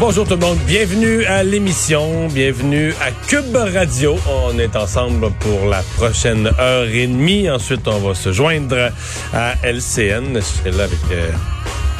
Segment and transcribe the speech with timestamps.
[0.00, 4.16] Bonjour tout le monde, bienvenue à l'émission, bienvenue à Cube Radio.
[4.26, 7.50] On est ensemble pour la prochaine heure et demie.
[7.50, 8.92] Ensuite, on va se joindre
[9.34, 10.36] à LCN.
[10.36, 11.30] Je serai là avec euh,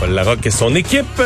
[0.00, 1.22] Paul Larocque et son équipe.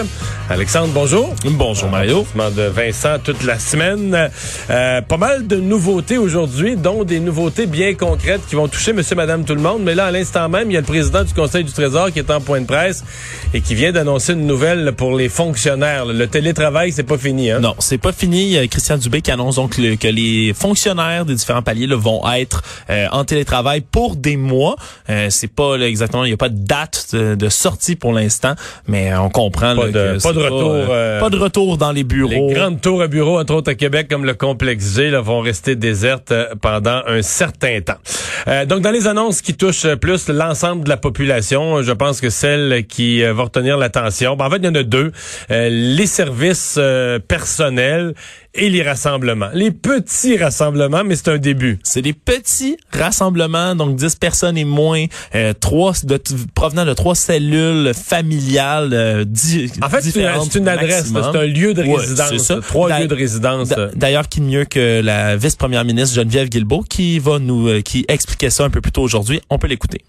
[0.51, 1.34] Alexandre, bonjour.
[1.45, 2.27] Bonjour Mario.
[2.57, 4.30] de Vincent toute la semaine.
[4.71, 9.15] Euh, pas mal de nouveautés aujourd'hui, dont des nouveautés bien concrètes qui vont toucher monsieur,
[9.15, 9.83] madame, tout le monde.
[9.83, 12.21] Mais là, à l'instant même, il y a le président du Conseil du Trésor qui
[12.21, 13.05] est en point de presse
[13.52, 16.07] et qui vient d'annoncer une nouvelle pour les fonctionnaires.
[16.07, 17.51] Le télétravail, c'est pas fini.
[17.51, 17.60] Hein?
[17.60, 18.57] Non, c'est pas fini.
[18.57, 22.23] A Christian Dubé qui annonce donc le- que les fonctionnaires des différents paliers là, vont
[22.33, 24.77] être euh, en télétravail pour des mois.
[25.10, 28.15] Euh, c'est pas là, exactement, il n'y a pas de date de, de sortie pour
[28.15, 28.55] l'instant,
[28.87, 31.36] mais euh, on comprend Pas là, de- que pas c'est de retour, euh, pas de
[31.36, 32.48] retour dans les bureaux.
[32.48, 35.40] Les grandes tours à bureaux, entre autres à Québec, comme le complexe G, là, vont
[35.40, 37.98] rester désertes euh, pendant un certain temps.
[38.46, 42.20] Euh, donc, dans les annonces qui touchent euh, plus l'ensemble de la population, je pense
[42.20, 45.12] que celle qui euh, va retenir l'attention, ben, en fait, il y en a deux.
[45.50, 48.14] Euh, les services euh, personnels
[48.54, 49.51] et les rassemblements.
[49.52, 51.79] Les petits rassemblements, mais c'est un début.
[51.85, 56.21] C'est des petits rassemblements, donc 10 personnes et moins, euh, trois de,
[56.55, 61.46] provenant de trois cellules familiales euh, di- En fait, c'est une, une adresse, c'est un
[61.46, 62.29] lieu de Ouais, résidence.
[62.30, 62.60] c'est ça.
[62.60, 63.68] Trois lieux de résidence.
[63.68, 67.81] D'a- D'ailleurs, qui de mieux que la vice-première ministre Geneviève Guilbeault qui va nous euh,
[67.83, 69.41] qui expliquait ça un peu plus tôt aujourd'hui.
[69.50, 70.03] On peut l'écouter.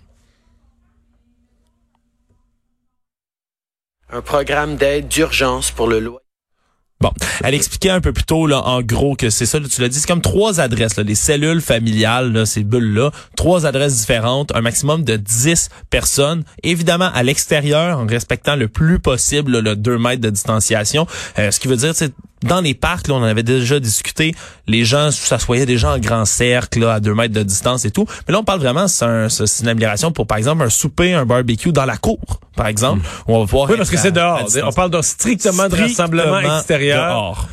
[4.11, 6.19] un programme d'aide d'urgence pour le loyer.
[7.01, 7.11] Bon,
[7.45, 9.87] elle expliquait un peu plus tôt, là, en gros, que c'est ça, là, tu l'as
[9.87, 14.59] dit, c'est comme trois adresses, les cellules familiales, là, ces bulles-là, trois adresses différentes, un
[14.59, 20.21] maximum de 10 personnes, évidemment à l'extérieur, en respectant le plus possible le 2 mètres
[20.21, 21.07] de distanciation.
[21.37, 21.95] Euh, ce qui veut dire,
[22.43, 24.33] dans les parcs, là, on en avait déjà discuté,
[24.67, 28.05] les gens s'assoyaient déjà en grand cercle, là, à 2 mètres de distance et tout.
[28.27, 31.13] Mais là, on parle vraiment, c'est un- c'est une amélioration pour, par exemple, un souper,
[31.13, 32.19] un barbecue dans la cour,
[32.55, 34.47] par exemple, où on va pouvoir Oui, parce que c'est dehors.
[34.63, 37.05] On parle de strictement de rassemblement extérieur.
[37.09, 37.49] dehors.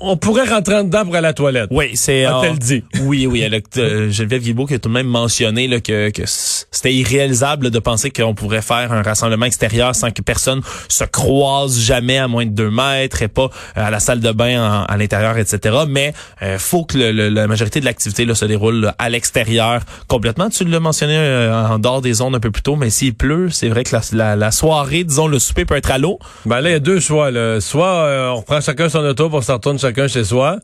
[0.00, 1.68] On pourrait rentrer en dedans pour aller à la toilette.
[1.72, 2.84] Oui, c'est A-t-elle dit?
[3.02, 6.10] Oui, oui, elle a, euh, Geneviève Guilbeault qui a tout de même mentionné là, que,
[6.10, 11.04] que c'était irréalisable de penser qu'on pourrait faire un rassemblement extérieur sans que personne se
[11.04, 14.60] croise jamais à moins de deux mètres et pas euh, à la salle de bain
[14.62, 15.76] en- à l'intérieur, etc.
[15.88, 19.08] Mais euh, faut que le- le- la majorité de l'activité là, se déroule là, à
[19.10, 20.48] l'extérieur complètement.
[20.50, 23.50] Tu l'as mentionné euh, en dehors des zones un peu plus tôt, mais s'il pleut,
[23.50, 26.18] c'est vrai que la, la, la soirée, disons le souper peut être à l'eau.
[26.46, 27.30] Ben là, il y a deux choix.
[27.30, 27.60] Là.
[27.60, 30.58] Soit euh, on prend chacun son auto pour se retourne chacun chez soi,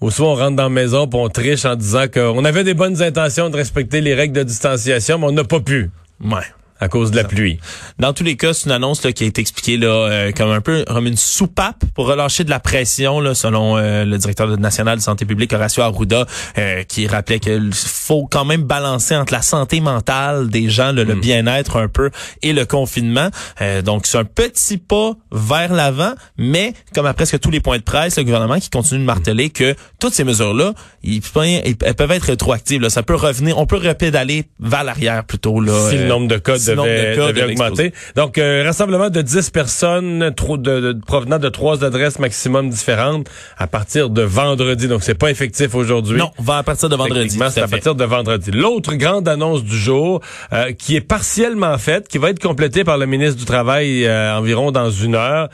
[0.00, 2.74] ou soit on rentre dans la maison pour on triche en disant qu'on avait des
[2.74, 5.90] bonnes intentions de respecter les règles de distanciation, mais on n'a pas pu
[6.24, 6.44] Ouais.
[6.82, 7.58] À cause de la pluie.
[8.00, 10.50] Dans tous les cas, c'est une annonce là, qui a été expliquée là, euh, comme
[10.50, 14.48] un peu comme une soupape pour relâcher de la pression, là, selon euh, le directeur
[14.58, 16.26] national de santé publique Horacio Arruda,
[16.58, 21.04] euh, qui rappelait qu'il faut quand même balancer entre la santé mentale des gens, le,
[21.04, 22.10] le bien-être un peu
[22.42, 23.28] et le confinement.
[23.60, 27.78] Euh, donc c'est un petit pas vers l'avant, mais comme à presque tous les points
[27.78, 30.72] de presse, le gouvernement qui continue de marteler que toutes ces mesures-là,
[31.04, 32.82] ils, elles peuvent être rétroactives.
[32.82, 32.90] Là.
[32.90, 35.60] Ça peut revenir, on peut repédaler vers l'arrière plutôt.
[35.60, 37.92] Là, si le euh, nombre de cas devait, de devait augmenter.
[38.16, 43.28] Donc, euh, rassemblement de 10 personnes trop de, de- provenant de trois adresses maximum différentes
[43.58, 44.88] à partir de vendredi.
[44.88, 46.18] Donc, c'est pas effectif aujourd'hui.
[46.18, 47.38] Non, va à partir de vendredi.
[47.50, 48.50] C'est à partir de vendredi.
[48.52, 50.20] L'autre grande annonce du jour,
[50.52, 54.36] euh, qui est partiellement faite, qui va être complétée par le ministre du Travail euh,
[54.36, 55.48] environ dans une heure,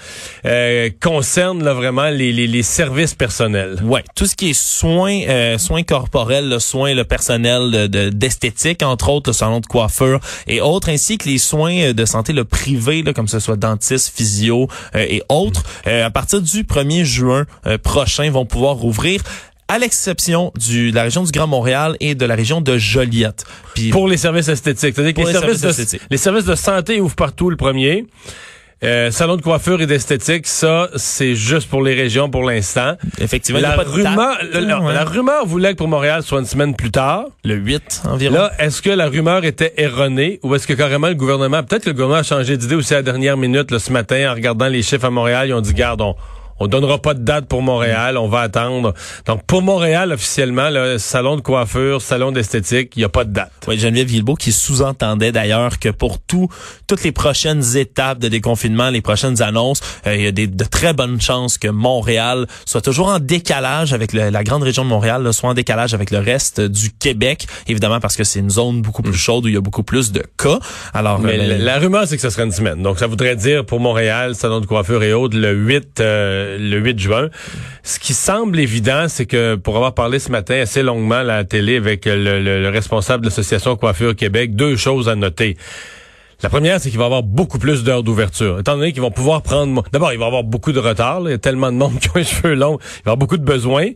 [0.45, 3.77] euh, concerne là, vraiment les, les, les services personnels.
[3.83, 8.09] Ouais, tout ce qui est soins, euh, soins corporels, là, soins le personnel de- de-
[8.11, 12.05] d'esthétique, entre autres, le salon de coiffure et autres, ainsi que les soins euh, de
[12.05, 16.43] santé le privé, là, comme ce soit dentiste, physio euh, et autres, euh, à partir
[16.43, 19.23] du 1er juin euh, prochain, vont pouvoir rouvrir
[19.69, 23.45] à l'exception du- de la région du Grand Montréal et de la région de Joliette.
[23.75, 24.95] Puis Pour les services esthétiques.
[24.95, 26.09] C'est-à-dire que les, les services, services de, esthétiques.
[26.11, 28.07] les services de santé ouvrent partout le premier.
[28.85, 32.95] Euh, salon de coiffure et d'esthétique, ça, c'est juste pour les régions pour l'instant.
[33.21, 34.95] effectivement, il y a La pas de rumeur, la, la- ouais.
[34.95, 37.25] la rumeur voulait que pour Montréal soit une semaine plus tard.
[37.45, 38.35] le 8 environ.
[38.37, 41.89] Là, est-ce que la rumeur était erronée ou est-ce que carrément le gouvernement, peut-être que
[41.91, 44.69] le gouvernement a changé d'idée aussi à la dernière minute là, ce matin en regardant
[44.69, 46.15] les chiffres à Montréal, ils ont dit, garde, on,
[46.61, 48.17] On donnera pas de date pour Montréal.
[48.17, 48.95] On va attendre.
[49.27, 53.33] Donc, pour Montréal, officiellement, le salon de coiffure, salon d'esthétique, il n'y a pas de
[53.33, 53.53] date.
[53.67, 56.49] Oui, Geneviève Guilbeault qui sous-entendait d'ailleurs que pour tout,
[56.87, 60.65] toutes les prochaines étapes de déconfinement, les prochaines annonces, euh, il y a des, de
[60.65, 64.89] très bonnes chances que Montréal soit toujours en décalage avec le, la grande région de
[64.89, 68.51] Montréal, là, soit en décalage avec le reste du Québec, évidemment parce que c'est une
[68.51, 70.59] zone beaucoup plus chaude où il y a beaucoup plus de cas.
[70.95, 72.83] Alors, Mais euh, la, la rumeur, c'est que ce serait une semaine.
[72.83, 76.79] Donc, ça voudrait dire pour Montréal, salon de coiffure et autres, le 8, euh, le
[76.79, 77.29] 8 juin.
[77.83, 81.45] Ce qui semble évident, c'est que pour avoir parlé ce matin assez longuement à la
[81.45, 85.57] télé avec le, le- le responsable de l'Association Coiffure Québec, deux choses à noter.
[86.43, 88.61] La première, c'est qu'il va y avoir beaucoup plus d'heures d'ouverture.
[88.61, 89.83] Étant donné qu'ils vont pouvoir prendre...
[89.93, 91.19] D'abord, il va y avoir beaucoup de retard.
[91.21, 91.31] là.
[91.31, 92.79] Il y a tellement de monde qui ont les cheveux longs.
[92.81, 93.89] Il va y avoir beaucoup de besoins.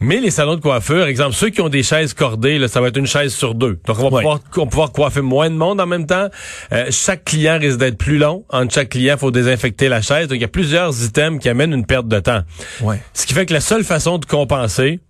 [0.00, 2.88] Mais les salons de coiffure, exemple, ceux qui ont des chaises cordées, là, ça va
[2.88, 3.78] être une chaise sur deux.
[3.86, 6.28] Donc, on va, pouvoir, on va pouvoir coiffer moins de monde en même temps.
[6.72, 8.44] Euh, chaque client risque d'être plus long.
[8.50, 10.28] Entre chaque client, il faut désinfecter la chaise.
[10.28, 12.42] Donc, il y a plusieurs items qui amènent une perte de temps.
[12.82, 13.00] ouais.
[13.14, 15.00] Ce qui fait que la seule façon de compenser,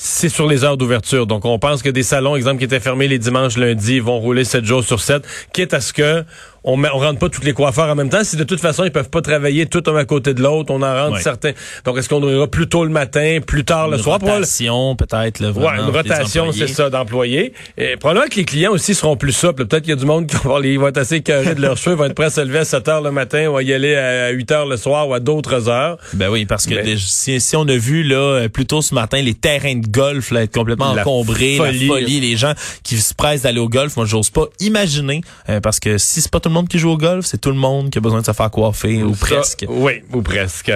[0.00, 1.26] c'est sur les heures d'ouverture.
[1.26, 4.44] Donc, on pense que des salons, exemple, qui étaient fermés les dimanches, lundis, vont rouler
[4.44, 6.24] 7 jours sur 7, quitte à ce que
[6.68, 8.22] on, met, on rentre pas tous les coiffeurs en même temps.
[8.24, 10.82] Si de toute façon, ils peuvent pas travailler tout un à côté de l'autre, on
[10.82, 11.22] en rentre Ouais.
[11.22, 11.52] certains.
[11.84, 14.18] Donc, est-ce qu'on ira plus tôt le matin, plus tard le Une soir?
[14.18, 15.40] Probable- rotation peut-être.
[15.40, 17.52] là, Ouais, une rotation, c'est ça, d'employés.
[17.76, 19.64] Et probablement que les clients aussi seront plus souples.
[19.66, 21.76] Peut-être qu'il y a du monde qui va, les- vont être assez carrés de leurs
[21.78, 23.72] cheveux, vont être prêts à se lever à 7 heures le matin ou à y
[23.72, 25.96] aller à 8 heures le soir ou à d'autres heures.
[26.12, 28.94] Ben oui, parce que Mais- si, si on a vu là euh, plus tôt ce
[28.94, 31.86] matin les terrains de golf là, être complètement La encombrés, folie.
[31.88, 35.60] la folie, les gens qui se pressent d'aller au golf, moi j'ose pas imaginer euh,
[35.60, 37.56] parce que si c'est pas tout le monde qui joue au golf, c'est tout le
[37.56, 39.66] monde qui a besoin de se faire coiffer ou presque.
[39.68, 40.72] Oui, ou presque.